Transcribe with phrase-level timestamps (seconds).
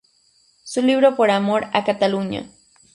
[0.63, 2.49] Su libro "Por amor a Cataluña.